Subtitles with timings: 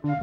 [0.00, 0.16] Komiði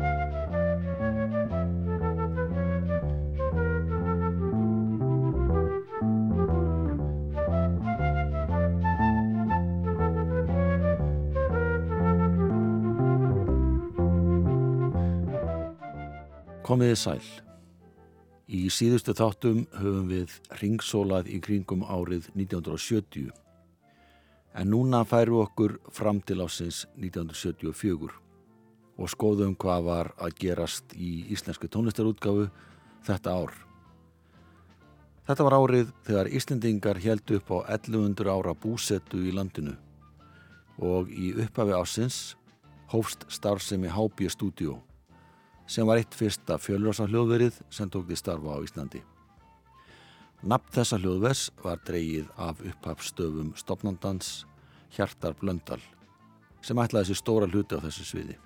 [16.98, 17.22] sæl.
[18.50, 23.30] Í síðustu þáttum höfum við ringsólað í kringum árið 1970
[24.58, 28.27] en núna færu okkur fram til ásins 1974
[28.98, 32.48] og skoðum hvað var að gerast í íslensku tónlistarútgafu
[33.06, 33.54] þetta ár.
[35.28, 39.76] Þetta var árið þegar Íslendingar held upp á 1100 ára búsettu í landinu
[40.80, 42.20] og í upphafi ásins
[42.94, 44.78] hófst starfsemi HB Studio
[45.68, 49.04] sem var eitt fyrsta fjölrasa hljóðverið sem tók því starfa á Íslandi.
[50.48, 54.46] Nafn þessa hljóðvers var dreyið af upphafstöfum stopnandans
[54.96, 55.82] Hjartar Blöndal
[56.64, 58.38] sem ætlaði sér stóra hluti á þessu sviði.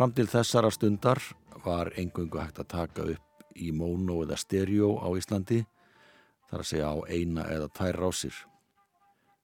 [0.00, 1.18] Fram til þessara stundar
[1.60, 5.58] var engungu hægt að taka upp í móno eða stereo á Íslandi
[6.48, 8.32] þar að segja á eina eða tvær rásir.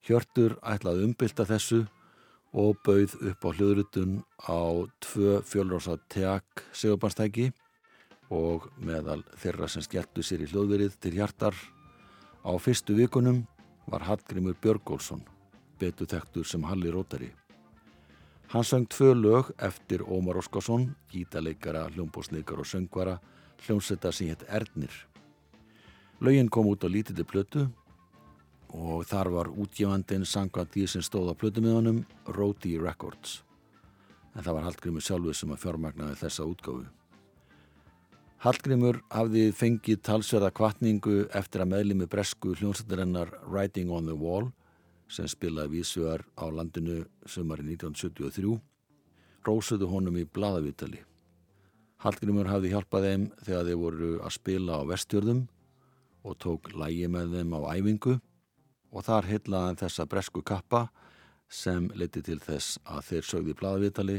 [0.09, 1.83] Hjörtur ætlaði umbylta þessu
[2.57, 4.17] og bauð upp á hljóðrutun
[4.49, 7.51] á tvö fjölrósa teak segubanstæki
[8.33, 11.65] og meðal þeirra sem skelltu sér í hljóðverið til hjartar
[12.49, 13.45] á fyrstu vikunum
[13.93, 15.21] var Hallgrimur Björgólfsson,
[15.77, 17.35] betu þektur sem Halli Rótari.
[18.49, 23.19] Hann söng tvö lög eftir Ómar Óskarsson, gítaleikara, hljómbósleikar og söngvara,
[23.67, 24.93] hljómsetta sem hétt Ernir.
[26.21, 27.67] Lögin kom út á lítilli plötu
[28.69, 33.43] og þar var útgefandin sangað því sem stóð á plötumíðanum Roti Records
[34.37, 36.85] en það var Hallgrimur sjálfur sem að fjármagnaði þessa útgáfu.
[38.45, 44.51] Hallgrimur hafði fengið talsverða kvartningu eftir að meðlimi bresku hljónsættarinnar Writing on the Wall
[45.09, 48.57] sem spilaði vísuar á landinu sumari 1973
[49.47, 51.03] rósuðu honum í bladavítali.
[52.03, 55.43] Hallgrimur hafði hjálpað þeim þegar þeir voru að spila á vestjörðum
[56.27, 58.17] og tók lægi með þeim á æfingu
[58.93, 60.87] og þar heitlaðan þessa bresku kappa
[61.49, 64.19] sem leti til þess að þeir sögði í bladavitali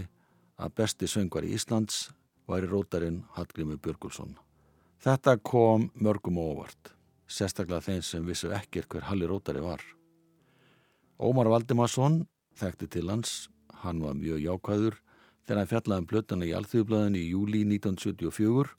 [0.58, 2.08] að besti söngvar í Íslands
[2.48, 4.38] væri rótarinn Hallgrímur Björgulsson.
[5.04, 6.96] Þetta kom mörgum óvart,
[7.28, 9.84] sérstaklega þeim sem vissu ekkir hver Halli rótari var.
[11.18, 12.26] Ómar Valdimarsson
[12.58, 13.48] þekkti til hans,
[13.82, 14.98] hann var mjög jákvæður
[15.48, 18.74] þegar hann fjallaði um blötana í Alþjóðblæðinu í júli 1974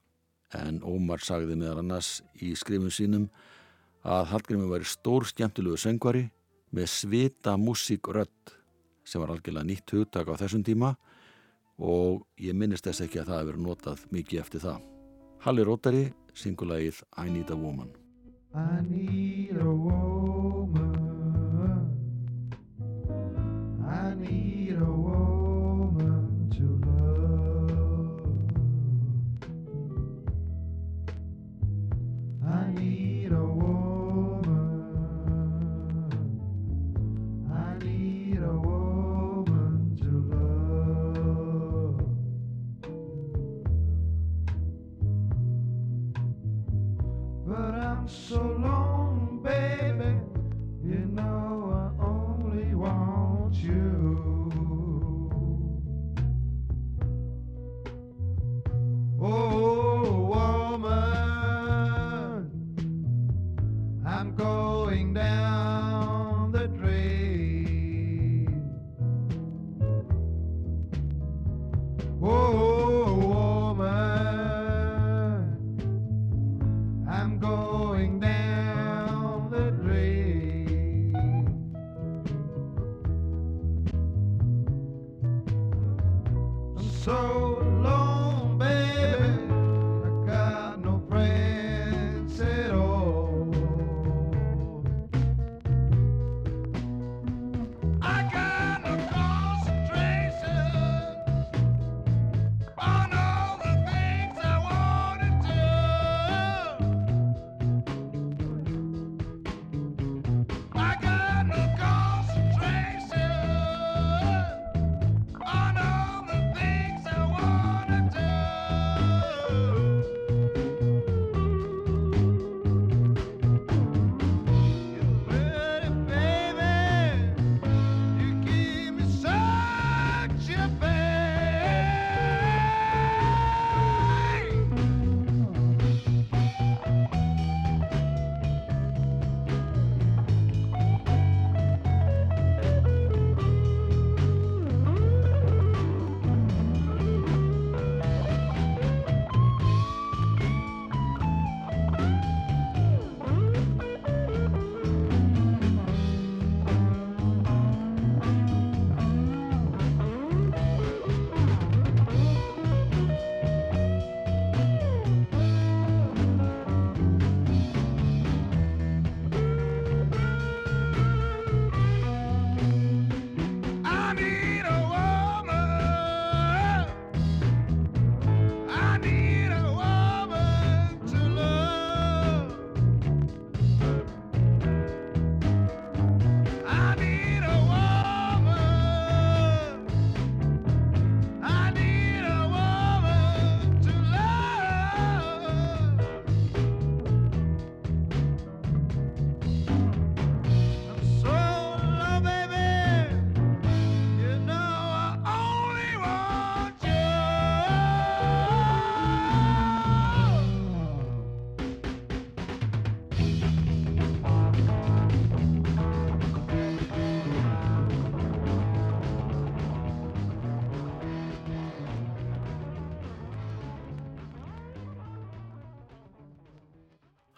[0.59, 3.28] en Ómar sagði meðal annars í skrifum sínum
[4.06, 6.28] að Hallgrími væri stór skemmtilegu söngvari
[6.75, 8.54] með svita músíkrödd
[9.09, 10.94] sem var algjörlega nýtt hugtak á þessum tíma
[11.78, 14.82] og ég minnist þess ekki að það hefur notað mikið eftir það.
[15.44, 16.04] Halli Rótari,
[16.34, 17.94] singulagið I Need a Woman.
[18.54, 20.88] I need a woman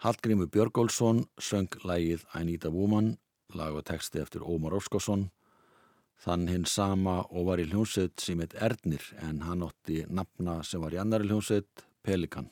[0.01, 3.11] Hallgrímur Björgólfsson söng lægið I Need a Woman,
[3.53, 5.27] lag og texti eftir Ómar Óskarsson,
[6.17, 10.81] þann hinn sama og var í hljómsveit sem heit Ernir en hann ótti nafna sem
[10.81, 12.47] var í annari hljómsveit, Pelikan.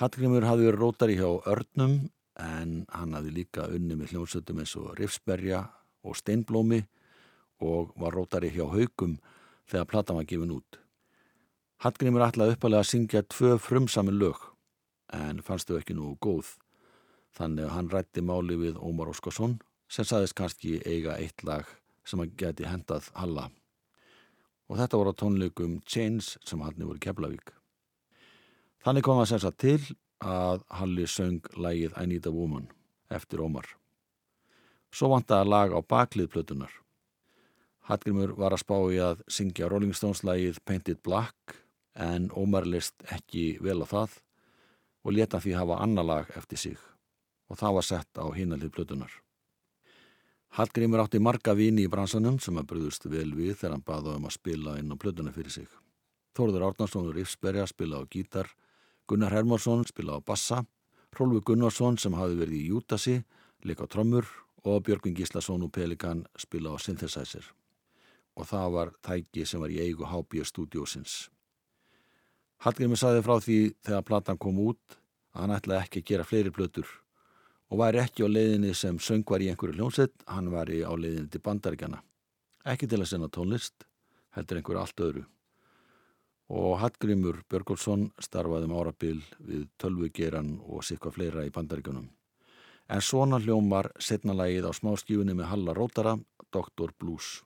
[0.00, 1.98] Hallgrímur hafði verið rótari hjá Örnum
[2.40, 5.60] en hann hafði líka unni með hljómsveitum eins og Rifsberja
[6.08, 6.78] og Steinblómi
[7.68, 9.18] og var rótari hjá Haugum
[9.68, 10.80] þegar platan var gefin út.
[11.84, 14.40] Hallgrímur ætlaði uppalega að syngja tvö frumsami lög
[15.12, 16.56] en fannst þau ekki nú góð.
[17.36, 19.58] Þannig að hann rætti máli við Ómar Óskarsson
[19.92, 21.68] sem saðist kannski eiga eitt lag
[22.04, 23.48] sem hann geti hendað Halla.
[24.68, 27.52] Og þetta voru tónleikum Chains sem hann voru Keflavík.
[28.84, 29.80] Þannig kom það sem sagt til
[30.22, 32.68] að Halli söng lægið I Need a Woman
[33.12, 33.66] eftir Ómar.
[34.92, 36.72] Svo vantaði lag á baklið plötunar.
[37.88, 41.56] Hallgrimur var að spá í að syngja Rolling Stones lægið Painted Black
[41.94, 44.20] en Ómar list ekki vel á það
[45.02, 46.78] og leta því hafa annar lag eftir sig
[47.52, 49.12] og það var sett á hinalið plötunar.
[50.56, 54.28] Hallgrimur átti marga vini í bransanum sem að bröðust vel við þegar hann baða um
[54.28, 55.68] að spila inn á plötuna fyrir sig.
[56.36, 58.48] Þórður Árnarsson og Rífsberga spila á gítar,
[59.08, 60.62] Gunnar Hermarsson spila á bassa,
[61.12, 63.18] Rólfi Gunnarsson sem hafi verið í Jútasi,
[63.64, 64.28] leika á trömmur
[64.64, 67.44] og Björgvin Gíslason og Pelikan spila á synthesizer.
[68.36, 71.28] Og það var tæki sem var í eigu HB stúdiósins.
[72.62, 74.98] Hallgrimur saði frá því þegar platan kom út
[75.34, 76.90] að hann ætlaði ekki að gera fleiri blötur
[77.72, 81.40] og væri ekki á leiðinni sem söngvar í einhverju hljómsett, hann væri á leiðinni til
[81.42, 82.02] bandaríkjana.
[82.68, 83.86] Ekki til að sena tónlist,
[84.36, 85.22] heldur einhverju allt öðru.
[86.52, 92.10] Og Hallgrimur Björgólfsson starfaði um árabil við tölvugeran og sikvað fleira í bandaríkjunum.
[92.92, 96.18] En svona hljómar setna lagið á smáskífunni með Halla Rótara,
[96.52, 96.92] Dr.
[97.00, 97.40] Blues.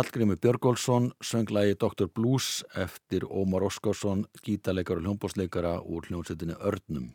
[0.00, 2.06] Hallgrimur Björgólfsson sönglaði Dr.
[2.08, 7.10] Blues eftir Ómar Óskarsson, gítarleikar og hljómbósleikara úr hljómsettinni Örnum.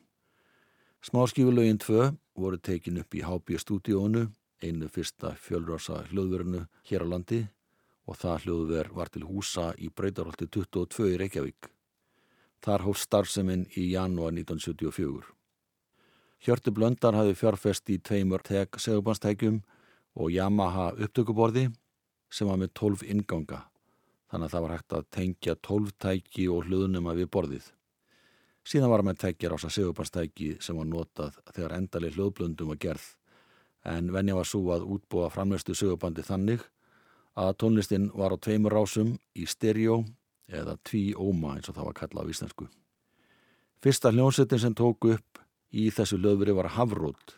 [1.02, 4.28] Smáskífulögin 2 voru tekin upp í HB stúdíónu,
[4.62, 7.40] einu fyrsta fjölrasa hljóðverðinu hér á landi
[8.06, 11.72] og það hljóðverð var til húsa í Breytarholti 22 í Reykjavík.
[12.62, 15.26] Þar hóf starfseminn í janúar 1974.
[16.46, 19.64] Hjörtu Blöndar hafi fjárfest í tveimur teg segubanstækjum
[20.22, 21.66] og Yamaha upptökuborði
[22.36, 23.62] sem var með 12 inganga.
[24.32, 27.68] Þannig að það var hægt að tengja 12 tæki og hluðnum að við borðið.
[28.66, 33.12] Síðan var með tækjar ása segubanstæki sem var notað þegar endalið hljóðblöndum var gerð
[33.86, 36.64] en venja var svo að útbúa framlestu segubandi þannig
[37.38, 40.00] að tónlistin var á tveimur rásum í stereo
[40.50, 42.68] eða tví óma eins og það var kallað á íslensku.
[43.86, 47.36] Fyrsta hljónsettin sem tók upp í þessu löfveri var Havrótt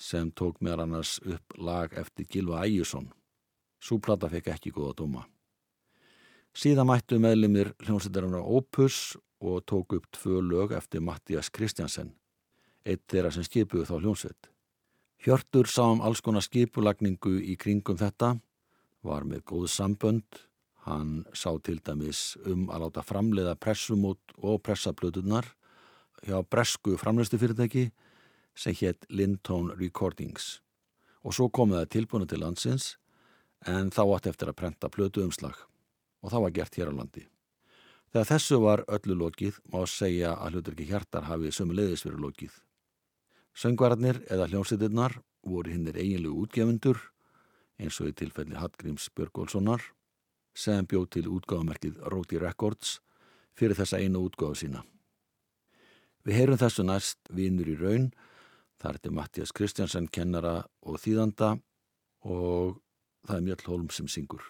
[0.00, 3.10] sem tók meðal annars upp lag eftir Gilva Ægjesson.
[3.80, 5.24] Súplata fekk ekki góða dóma.
[6.56, 12.14] Síðan mættu meðlimir hljónsettirinn á Opus og tók upp tvö lög eftir Mattias Kristjansen,
[12.84, 14.50] eitt þeirra sem skipuðu þá hljónsett.
[15.22, 18.38] Hjörtur sá um alls konar skipulagningu í kringum þetta,
[19.06, 20.42] var með góð sambönd,
[20.88, 25.52] hann sá til dæmis um að láta framleiða pressumót og pressablötunar
[26.26, 27.90] hjá bresku framleistufyrirtæki
[28.58, 30.58] sem hétt Lintone Recordings
[31.22, 32.88] og svo komið það tilbúinu til landsins
[33.66, 35.58] en þá átt eftir að prenta blötu umslag
[36.22, 37.24] og það var gert hér á landi.
[38.08, 42.24] Þegar þessu var öllu lokið má segja að hlutur ekki hjartar hafið sömu leiðis verið
[42.24, 42.54] lokið.
[43.58, 47.00] Söngvararnir eða hljómsveitirnar voru hinnir eiginlegu útgefundur
[47.78, 49.82] eins og í tilfelli Hallgríms Björgólfssonar
[50.58, 52.98] sem bjóð til útgáðumerkið Roti Records
[53.58, 54.82] fyrir þessa einu útgáðu sína.
[56.26, 58.10] Við heyrum þessu næst Vínur í raun,
[58.80, 61.54] þar er til Mattias Kristjansen kennara og þýðanda
[62.26, 62.78] og
[63.26, 64.44] það er Mjöll Holm sem syngur.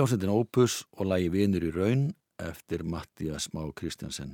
[0.00, 2.04] Hljómsveitin Opus og lægi Vinur í raun
[2.40, 4.30] eftir Mattias Má Kristjansen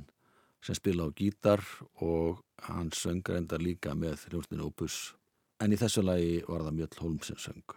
[0.63, 1.59] sem spila á gítar
[1.99, 2.37] og
[2.69, 4.95] hann söngar enda líka með hljómsveitin Opus
[5.59, 7.75] en í þessu lægi var það Mjöll Holm sem söng.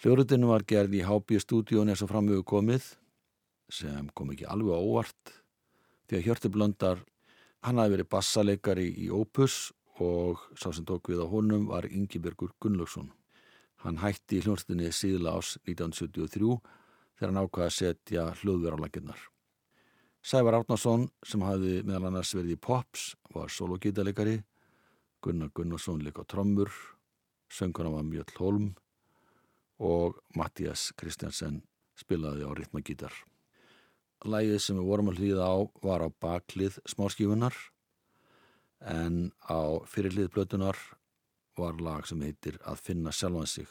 [0.00, 2.88] Hljóruðinu var gerð í HB stúdíun eins og framöfu komið
[3.68, 5.36] sem kom ekki alveg óvart
[6.08, 7.04] því að Hjörtur Blöndar
[7.60, 9.66] hann hafi verið bassaleikari í Opus
[10.00, 13.12] og sá sem tók við á honum var Ingibergur Gunnlaugsson.
[13.84, 16.56] Hann hætti í hljónstinni síðla ás 1973
[17.18, 19.20] þegar hann ákvaði að setja hljóðverð á laginnar.
[20.22, 24.40] Sævar Árnason sem hafi meðal annars verið í Pops var sologítalegari,
[25.22, 26.70] Gunnar Gunnarsson leik á trommur,
[27.50, 28.68] sönguna var Mjöll Holm
[29.78, 31.62] og Mattias Kristjansen
[31.98, 33.14] spilaði á ritmagítar.
[34.26, 35.56] Lægið sem við vorum að hlýða á
[35.86, 37.54] var á baklið smáskífunar
[38.82, 40.78] en á fyrirlið blötunar
[41.58, 43.66] var lag sem heitir Að finna sjálfan sig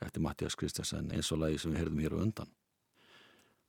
[0.00, 2.50] eftir Mattias Kristjansen eins og lagi sem við heyrðum hér á undan.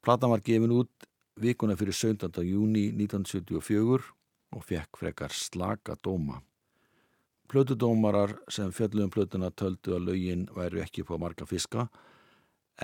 [0.05, 1.09] Platan var gefin út
[1.39, 2.43] vikuna fyrir 17.
[2.45, 4.13] júni 1974
[4.55, 6.41] og fekk frekar slaka dóma.
[7.49, 11.87] Plötudómarar sem fjöldluðum plötuna töldu að laugin væri ekki på marga fiska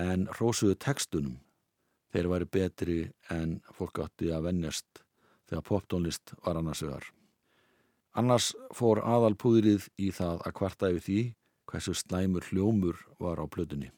[0.02, 1.38] en rósuðu tekstunum.
[2.10, 2.98] Þeir væri betri
[3.30, 5.04] en fólk átti að vennjast
[5.46, 7.15] þegar poptónlist var annars vegar.
[8.16, 11.18] Annars fór aðalpúðrið í það að kvarta yfir því
[11.68, 13.90] hversu slæmur hljómur var á plötunni.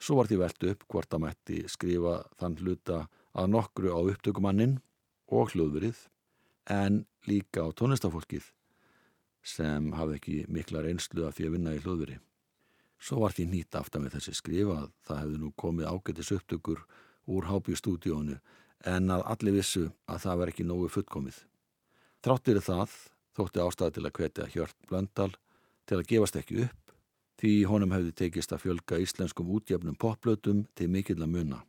[0.00, 3.02] Svo var því veldu upp hvort að mætti skrifa þann hluta
[3.36, 4.78] að nokkru á upptökumannin
[5.28, 6.00] og hljóðverið
[6.72, 8.48] en líka á tónlistafólkið
[9.44, 12.16] sem hafði ekki mikla reynslu að því að vinna í hljóðveri.
[13.00, 16.82] Svo var því nýtt aftan með þessi skrifa að það hefði nú komið ágættis upptökur
[17.28, 18.40] úr hábjústúdíónu
[18.88, 21.44] en að allir vissu að það var ekki nógu fullkomið.
[22.20, 22.94] Þráttir það
[23.36, 25.30] þótti ástæði til að hvetja Hjört Blöndal
[25.88, 26.94] til að gefast ekki upp
[27.40, 31.60] því honum hefði tekist að fjölga íslenskum útjefnum popplötum til mikill að muna.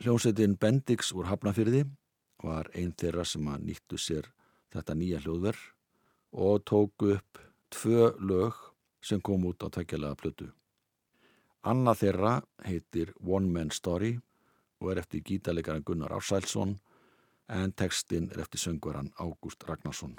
[0.00, 1.84] Hljómsveitin Bendix úr Hafnafyrði
[2.42, 4.26] var einn þeirra sem að nýttu sér
[4.74, 5.62] þetta nýja hljóðverð
[6.46, 7.40] og tóku upp
[7.70, 8.58] tvö lög
[9.02, 10.50] sem kom út á tækjalega plötu.
[11.62, 14.16] Anna þeirra heitir One Man Story
[14.80, 16.78] og er eftir gítalegaran Gunnar Ársælsson
[17.50, 20.16] en textin er eftir söngvaran Ágúst Ragnarsson.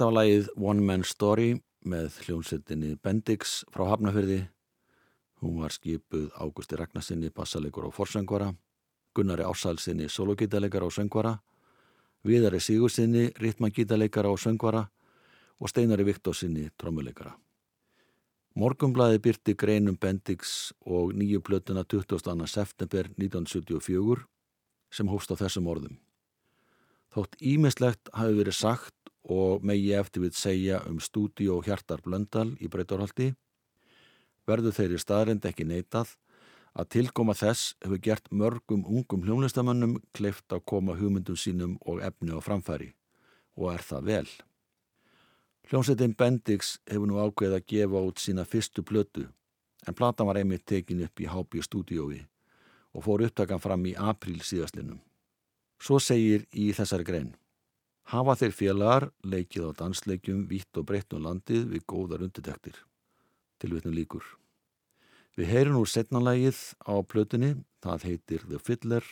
[0.00, 1.48] Þetta var lagið One Man Story
[1.92, 4.38] með hljómsettinni Bendix frá Hafnafjörði.
[5.44, 8.46] Hún var skipuð Águsti Ragnarsinni, bassalegur og forsöngvara,
[9.12, 11.34] Gunnari Ásælsinni, sologítalegar og söngvara,
[12.24, 14.86] Viðari Sigursinni, ritmagítalegar og söngvara
[15.60, 17.34] og Steinari Viktorsinni, trommuleikara.
[18.56, 22.48] Morgumblaði byrti greinum Bendix og nýju plötuna 22.
[22.48, 24.24] september 1974
[24.90, 26.00] sem hófst á þessum orðum.
[27.12, 32.54] Þótt ímislegt hafi verið sagt og megi eftir við segja um stúdíu og hjartar blöndal
[32.60, 33.34] í breytarhaldi,
[34.48, 36.16] verður þeirri staðrind ekki neitað
[36.74, 42.32] að tilkoma þess hefur gert mörgum ungum hljómlistamönnum kleift að koma hugmyndum sínum og efni
[42.32, 42.92] á framfæri
[43.58, 44.28] og er það vel.
[45.70, 49.26] Hljómsveitin Bendix hefur nú ákveðið að gefa út sína fyrstu plötu
[49.86, 52.24] en platan var einmitt tekin upp í HB stúdiói
[52.94, 54.98] og fór upptakan fram í april síðastlinnum.
[55.80, 57.30] Svo segir í þessari grein
[58.08, 62.76] Hafa þeir félagar leikið á dansleikjum vitt og breytt um landið við góðar undirtektir.
[63.60, 64.24] Tilvitnum líkur.
[65.36, 69.04] Við heyrum úr setnalægið á plötunni, það heitir The Fiddler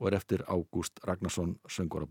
[0.00, 2.08] og er eftir Ágúst Ragnarsson, söngvara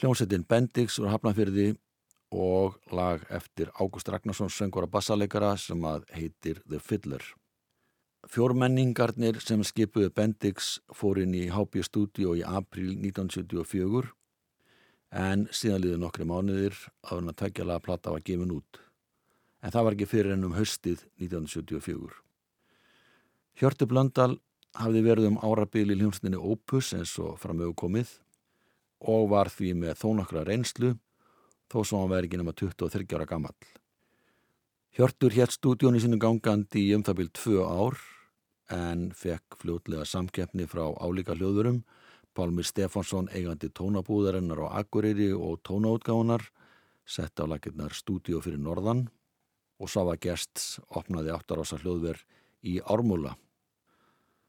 [0.00, 1.74] hljómsettin Bendix úr Hafnarfyrði
[2.34, 7.22] og lag eftir Ágúst Ragnarsson söngur að bassaleikara sem að heitir The Fiddler.
[8.30, 14.10] Fjórmenningarnir sem skipuði Bendix fór inn í HB Studio í april 1974
[15.14, 18.80] en síðan liði nokkri mánuðir að hann að tækja laga platta var gefin út.
[19.62, 22.18] En það var ekki fyrir ennum höstið 1974.
[23.60, 24.32] Hjörtu Blöndal
[24.74, 28.16] hafði verið um árabili hljómsninni Opus eins og framöfu komið
[29.00, 30.94] og var því með þó nokkra reynslu
[31.72, 33.56] þó svo hann verið ekki nema 23 ára gammal.
[34.94, 37.98] Hjörtur hér stúdjónu sinu gangandi í um byrjum tvö ár
[38.70, 41.82] en fekk fljótlega samkeppni frá álíka hljóðurum
[42.34, 46.42] Pálmir Stefánsson eigandi tónabúðarinnar á Akureyri og tónaútgáðunar
[47.06, 49.06] sett á lakirnar stúdíu fyrir norðan
[49.78, 52.18] og Sava Gests opnaði áttarása hljóðver
[52.66, 53.36] í Ármúla.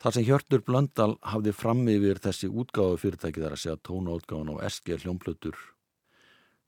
[0.03, 4.67] Þar sem Hjörtur Blöndal hafði fram yfir þessi útgáðu fyrirtæki þar að segja tónaútgáðun á
[4.67, 5.55] SG hljómplutur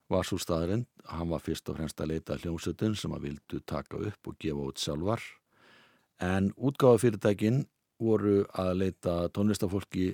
[0.07, 3.59] var svo staðrind að hann var fyrst og fremst að leita hljómsötun sem að vildu
[3.67, 5.25] taka upp og gefa út sjálfar
[6.23, 7.65] en útgáðu fyrirtækin
[7.99, 10.13] voru að leita tónlistafólki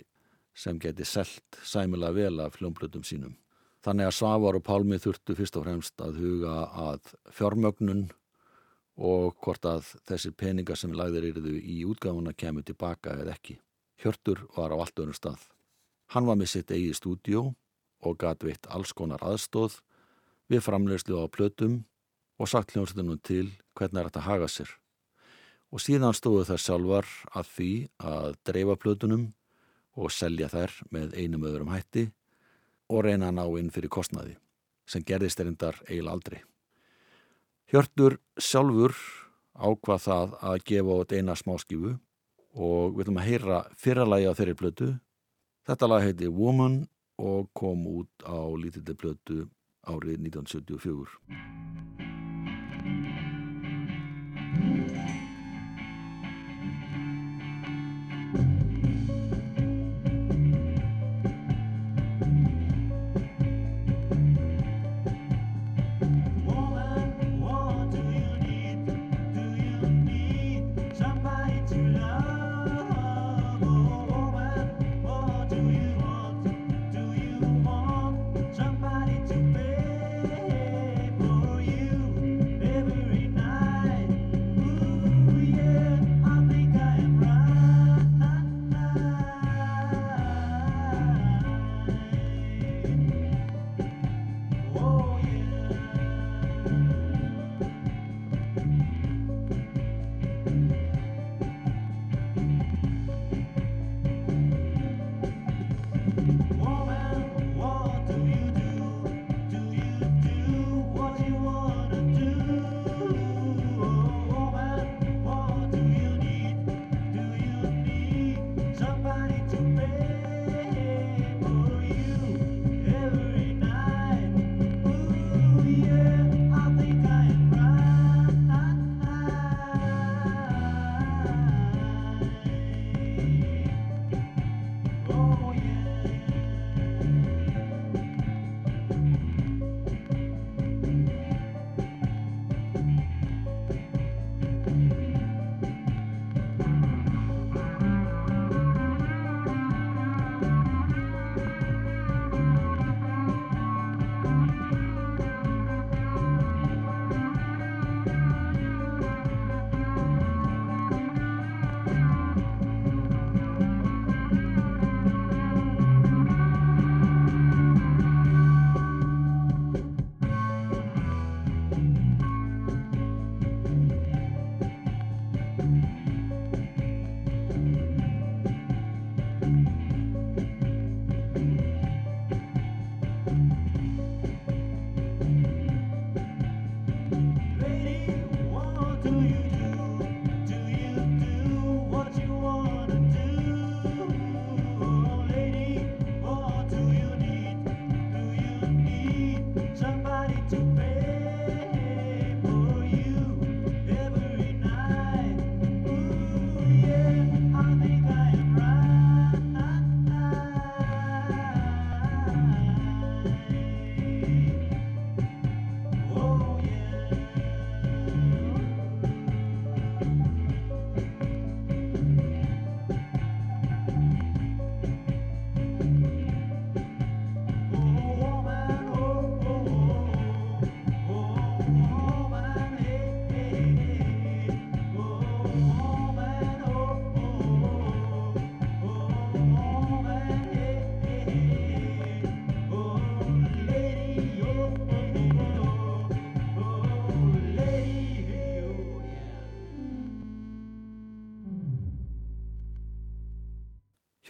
[0.56, 3.38] sem geti selt sæmilega vel af hljómplutum sínum.
[3.84, 8.06] Þannig að Svavar og Pálmi þurftu fyrst og fremst að huga að fjármögnun
[8.98, 13.58] og hvort að þessir peningar sem lagðir eruðu í útgáfuna kemur tilbaka eða ekki.
[14.02, 15.42] Hjörtur var á allt öðrum stað.
[16.14, 17.54] Hann var með sitt eigi stúdjó
[18.04, 19.80] og gat veitt alls konar aðstóð
[20.52, 21.84] við framlegslu á plötum
[22.38, 24.70] og sagt hljómsveitunum til hvernig er þetta haga sér.
[25.74, 29.32] Og síðan stóðu þær sjálfar að því að dreifa plötunum
[29.98, 32.10] og selja þær með einum öðrum hætti
[32.94, 34.38] og reyna að ná inn fyrir kostnaði
[34.86, 36.44] sem gerðist erindar eil aldrei.
[37.74, 38.94] Hjörtur sjálfur
[39.58, 41.96] ákvað það að gefa út eina smáskifu
[42.54, 44.90] og við ætlum að heyra fyrralagi á þeirri blötu.
[45.66, 46.76] Þetta lag heiti Woman
[47.18, 49.40] og kom út á lítilli blötu
[49.90, 51.18] árið 1974.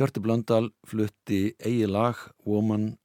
[0.04, 2.98] Hjörti Blöndal flutti eigi lag Woman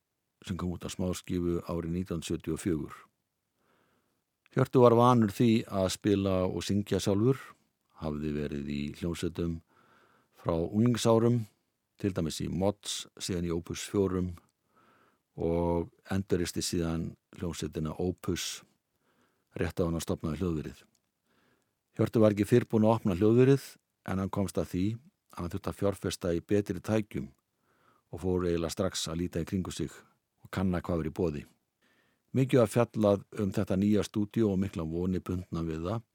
[0.43, 2.91] sem kom út á smáskifu árið 1974.
[4.51, 7.39] Hjörtu var vanur því að spila og syngja sjálfur,
[8.03, 9.61] hafði verið í hljómsveitum
[10.43, 11.45] frá unglingsárum,
[12.03, 14.27] til dæmis í Mods, síðan í Opus 4
[15.39, 18.65] og enduristi síðan hljómsveitina Opus,
[19.55, 20.83] rétt á hann að stopnaði hljóðverið.
[21.95, 23.77] Hjörtu var ekki fyrrbúin að opna hljóðverið
[24.11, 24.89] en hann komst að því
[25.39, 27.29] hann þurfti að fjárfesta í betri tækjum
[28.13, 29.93] og fór eiginlega strax að líta í kringu sig
[30.43, 31.47] og kanna hvað verið bóði.
[32.37, 36.07] Mikið að fjallað um þetta nýja stúdíu og mikla voni bundna við það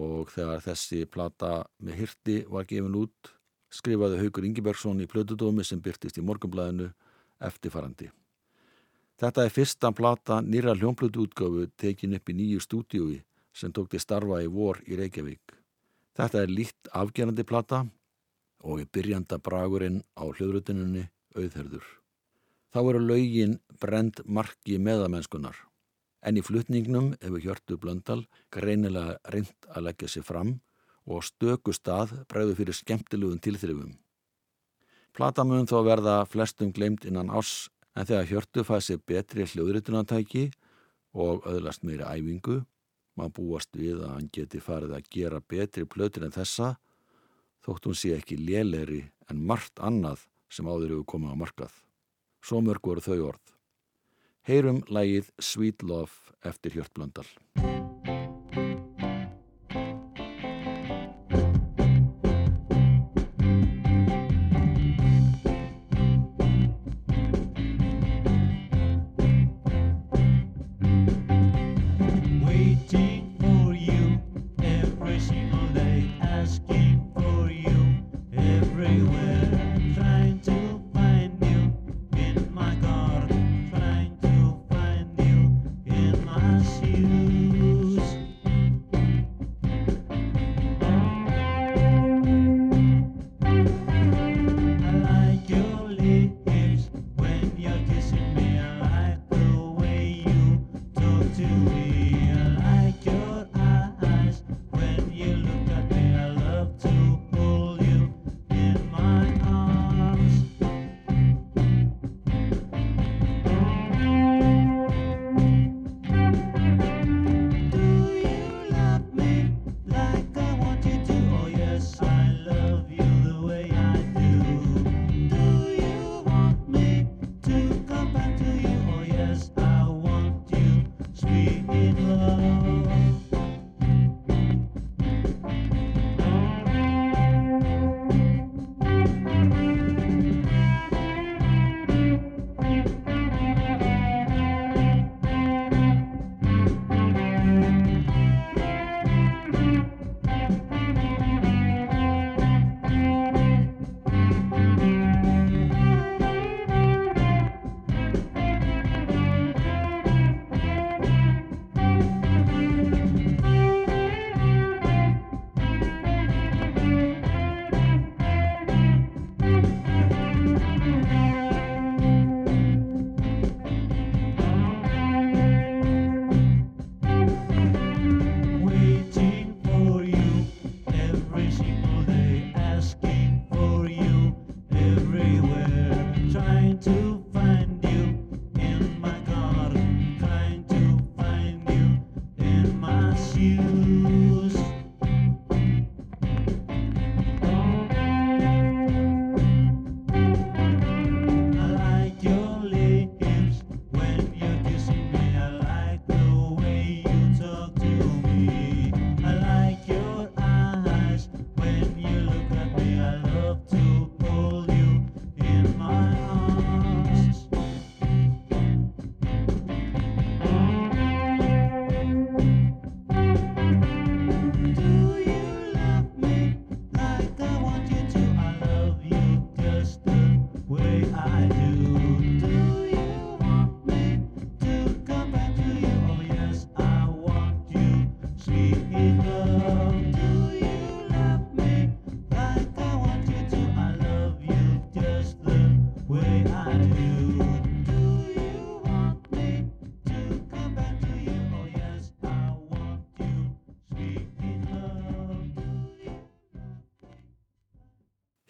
[0.00, 1.52] og þegar þessi plata
[1.82, 3.32] með hirti var gefin út
[3.74, 6.90] skrifaði Haugur Ingebergsson í Plötudómi sem byrtist í morgunblæðinu
[7.46, 8.10] eftirfarandi.
[9.20, 13.18] Þetta er fyrsta plata nýra hljómblötu útgáfu tekin upp í nýju stúdíui
[13.52, 15.56] sem tók til starfa í vor í Reykjavík.
[16.16, 17.84] Þetta er lít afgerandi plata
[18.60, 21.86] og er byrjanda bragurinn á hljóðrutinunni auðherður.
[22.70, 25.56] Þá eru laugin brend marki meðamennskunar
[26.26, 30.58] en í flutningnum hefur Hjörtu Blöndal greinilega reynd að leggja sér fram
[31.08, 33.94] og stöku stað bregðu fyrir skemmtilegum tilþrifum.
[35.16, 40.50] Platamöðun þó verða flestum gleimt innan ás en þegar Hjörtu fæði sér betri hljóðrutinantæki
[41.16, 42.60] og öðlast meiri æfingu
[43.18, 46.76] maður búast við að hann geti farið að gera betri plötur en þessa
[47.64, 51.74] þótt hún sé ekki léleri en margt annað sem áður hefur komið á markað.
[52.42, 53.44] Svo mörg voru þau orð.
[54.48, 56.96] Heyrum lægið Sweet Love eftir Hjört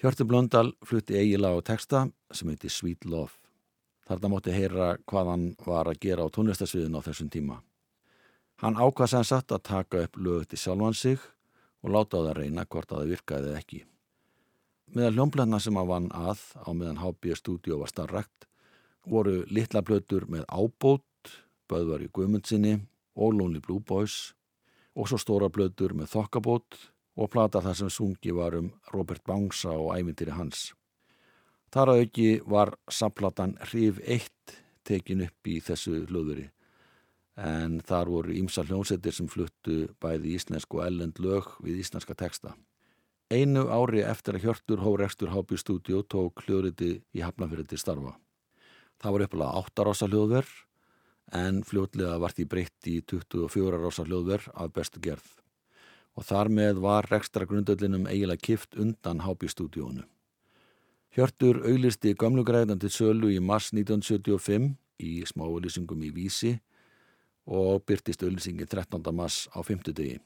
[0.01, 1.99] Hjörtur Blöndal flutti eiginlega á texta
[2.33, 3.37] sem heiti Sweet Love.
[4.09, 7.59] Þarna mótti heyra hvað hann var að gera á tónlistasviðin á þessum tíma.
[8.65, 11.21] Hann ákvað sem satt að taka upp lög til sjálfan sig
[11.85, 13.81] og láta á það reyna hvort að það virkaði ekki.
[14.97, 18.49] Meðal hljómblenna sem að vann að á meðan HB stúdíu var starrakt
[19.05, 21.05] voru litla blötur með ábót,
[21.69, 22.79] Böðvar í Guðmundsinni
[23.21, 24.33] og Lonely Blue Boys
[24.97, 26.81] og svo stóra blötur með þokkabót
[27.17, 30.71] og plata þar sem sungi var um Robert Bangsa og ævindiri hans.
[31.71, 34.57] Þar að auki var samplatan Hrif 1
[34.87, 36.49] tekin upp í þessu hlöðuri
[37.41, 42.57] en þar voru ímsa hljómsettir sem fluttu bæði íslensk og ellend lög við íslenska teksta.
[43.31, 48.17] Einu ári eftir að Hjörtur Hórekstur Hábí stúdíu tók hljóðriti í Hafnafjörði starfa.
[49.01, 50.57] Það var uppalega 8 rása hljóðverð
[51.39, 55.31] en fljótlega var því breytt í 24 rása hljóðverð af bestu gerð.
[56.19, 60.03] Og þar með var rekstra grundöllinum eiginlega kift undan Hábí-stúdíónu.
[61.15, 66.53] Hjörtur auglisti gamlugræðan til sölu í mars 1975 í smáulýsingum í Vísi
[67.51, 69.03] og byrtist auglisingi 13.
[69.15, 70.21] mars á 50 degi.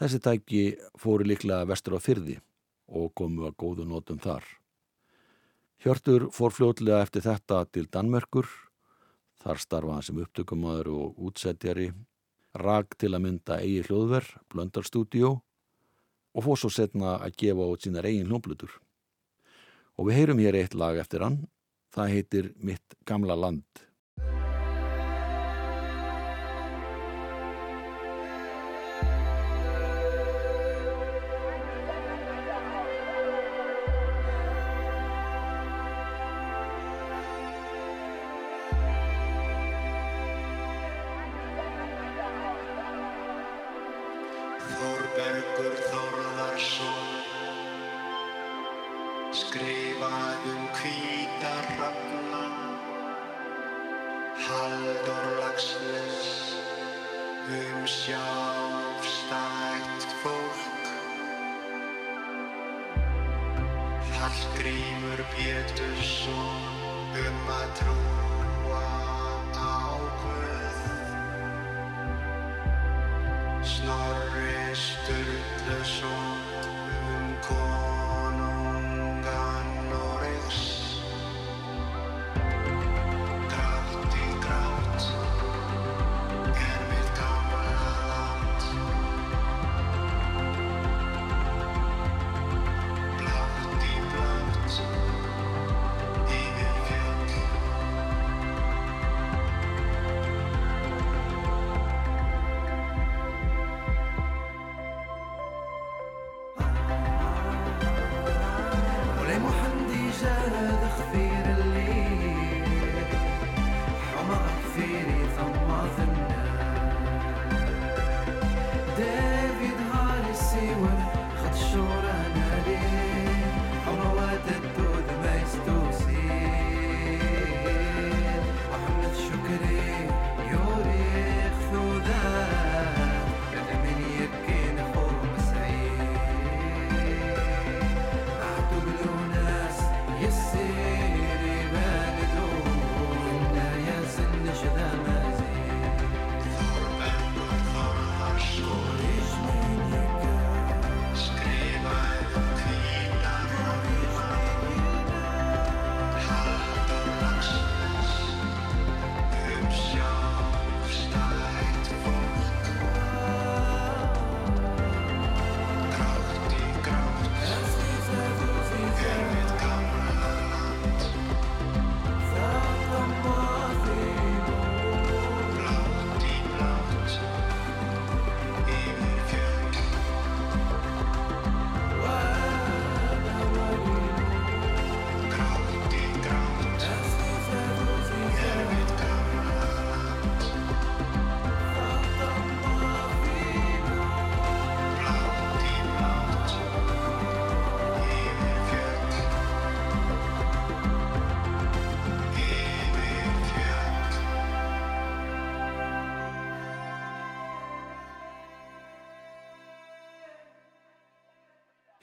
[0.00, 0.62] Þessi tæki
[0.96, 2.38] fóru líklega vestur á fyrði
[2.88, 4.44] og komu að góðu nótum þar.
[5.80, 8.48] Hjörtur fór fljótlega eftir þetta til Danmörkur,
[9.40, 11.90] þar starfa hann sem upptökumadur og útsettjari,
[12.58, 15.36] rak til að mynda eigi hljóðverð, blöndarstúdíó
[16.34, 18.72] og fór svo setna að gefa út sínar eigin hljómblutur.
[19.98, 21.42] Og við heyrum hér eitt lag eftir hann,
[21.94, 23.66] það heitir Mitt gamla land.
[73.62, 76.38] Snorri Sturluson
[77.12, 77.79] um konungan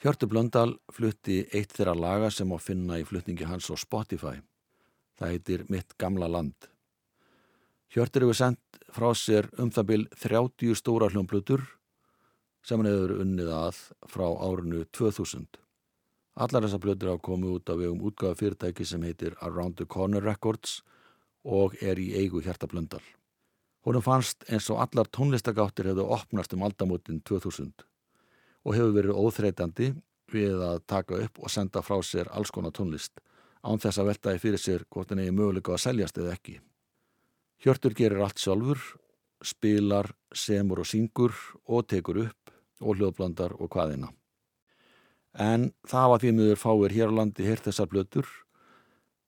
[0.08, 4.38] Hjörtur Blöndal flutti eitt þeirra laga sem á finna í flutningi hans á Spotify.
[5.20, 6.56] Það heitir Mitt gamla land.
[7.92, 11.66] Hjörtur hefur sendt frá sér um það bil 30 stóra hljómblutur
[12.64, 13.82] sem hann hefur unnið að
[14.14, 15.44] frá árinu 2000.
[16.40, 20.24] Allar þessar blöður hafa komið út af vegum útgáða fyrirtæki sem heitir Around the Corner
[20.24, 20.78] Records
[21.44, 23.04] og er í eigu hjartablöndal.
[23.84, 27.87] Honum fannst eins og allar tónlistagáttir hefðu opnast um aldamótin 2000
[28.68, 29.88] og hefur verið óþreytandi
[30.28, 33.22] við að taka upp og senda frá sér alls konar tónlist
[33.64, 36.58] án þess að veltaði fyrir sér hvort hann eigi möguleika að seljast eða ekki.
[37.64, 38.78] Hjörtur gerir allt sjálfur,
[39.42, 41.34] spilar, semur og syngur
[41.66, 42.52] og tekur upp
[42.84, 44.12] og hljóðblandar og hvaðina.
[45.34, 48.28] En það var því miður fáir hér á landi heyrt þessar blötur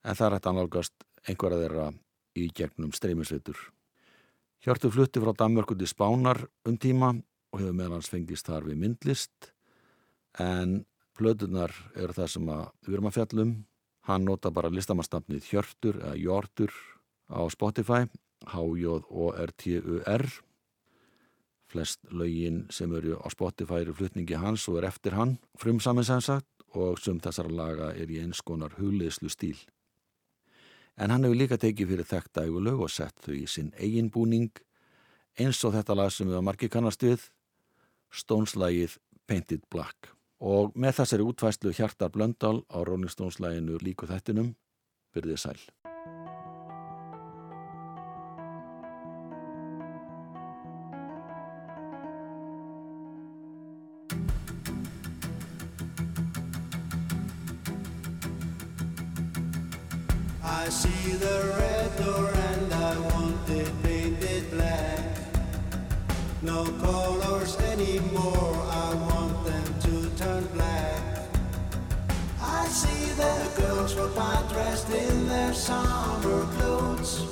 [0.05, 1.91] en það er hægt að nálgast einhverja þeirra
[2.39, 3.59] í gegnum streymisveitur.
[4.61, 7.15] Hjörtur flutti frá Danmörku til Spánar um tíma
[7.51, 9.51] og hefur meðan hans fengist þar við myndlist
[10.39, 10.85] en
[11.19, 13.55] blötunar eru það sem að við erum að fjallum.
[14.09, 16.73] Hann nota bara listamannstafnið Hjörtur eða Jortur
[17.29, 18.07] á Spotify
[18.49, 20.25] H-J-O-R-T-U-R
[21.71, 26.23] Flest lögin sem eru á Spotify eru flutningi hans og er eftir hann frumsamin sem
[26.25, 29.59] sagt og sum þessara laga er í eins konar hugleðslu stíl.
[30.99, 34.51] En hann hefur líka tekið fyrir þekkt ægulög og sett þau í sinn eigin búning
[35.39, 37.29] eins og þetta lag sem við að margi kannast við
[38.11, 38.97] Stones-lagið
[39.27, 40.11] Painted Black.
[40.41, 44.55] Og með þessari útvæslu hjartar Blöndal á Rolling Stones-laginu líku þettinum
[45.15, 45.61] byrðið sæl.
[67.41, 71.01] Anymore, I want them to turn black.
[72.39, 77.25] I see the girls walk by dressed in their summer clothes.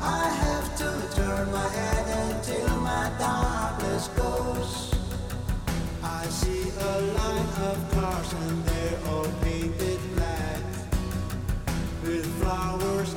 [0.00, 4.92] I have to turn my head until my darkness goes.
[6.02, 10.62] I see a line of cars and they're all painted black
[12.02, 13.14] with flowers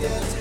[0.00, 0.39] Yes.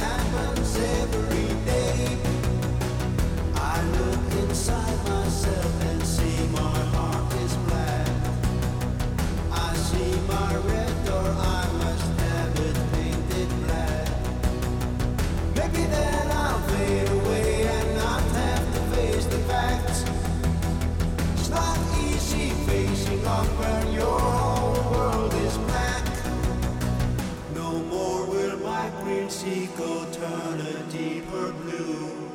[29.80, 32.30] Green turn a deeper blue.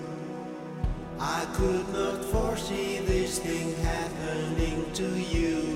[1.20, 5.73] I could not foresee this thing happening to you.